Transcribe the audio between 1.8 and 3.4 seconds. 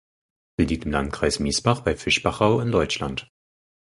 bei Fischbachau in Deutschland.